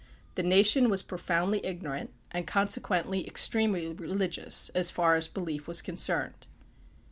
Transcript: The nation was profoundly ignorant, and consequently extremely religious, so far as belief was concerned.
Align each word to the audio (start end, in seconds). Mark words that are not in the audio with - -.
The 0.33 0.41
nation 0.41 0.89
was 0.89 1.03
profoundly 1.03 1.63
ignorant, 1.63 2.09
and 2.31 2.47
consequently 2.47 3.27
extremely 3.27 3.93
religious, 3.93 4.71
so 4.73 4.83
far 4.85 5.13
as 5.13 5.27
belief 5.27 5.67
was 5.67 5.83
concerned. 5.83 6.47